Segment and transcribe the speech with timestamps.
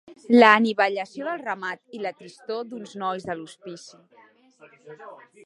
[0.43, 4.99] La anivellació del ramat i la tristor d'uns nois del hospici